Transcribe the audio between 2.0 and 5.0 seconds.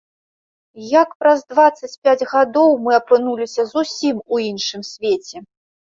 пяць гадоў мы апынуліся зусім у іншым